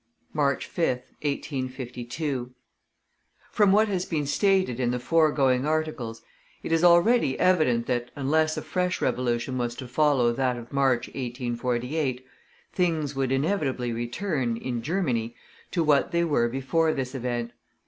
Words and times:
MARCH 0.33 0.67
5th, 0.67 1.03
1852. 1.21 2.55
From 3.51 3.71
what 3.71 3.87
has 3.87 4.03
been 4.03 4.25
stated 4.25 4.79
in 4.79 4.89
the 4.89 4.97
foregoing 4.97 5.67
articles, 5.67 6.23
it 6.63 6.71
is 6.71 6.83
already 6.83 7.39
evident 7.39 7.85
that 7.85 8.09
unless 8.15 8.57
a 8.57 8.63
fresh 8.63 8.99
revolution 8.99 9.59
was 9.59 9.75
to 9.75 9.87
follow 9.87 10.33
that 10.33 10.57
of 10.57 10.73
March, 10.73 11.05
1848, 11.09 12.25
things 12.73 13.15
would 13.15 13.31
inevitably 13.31 13.93
return, 13.93 14.57
in 14.57 14.81
Germany, 14.81 15.35
to 15.69 15.83
what 15.83 16.09
they 16.11 16.23
were 16.23 16.49
before 16.49 16.93
this 16.95 17.13
event. 17.13 17.51